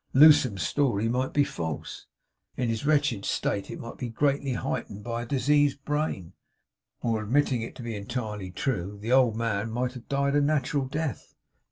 [0.15, 2.07] Lewsome's story might be false;
[2.57, 6.33] in his wretched state it might be greatly heightened by a diseased brain;
[7.03, 10.85] or admitting it to be entirely true, the old man might have died a natural
[10.85, 11.35] death.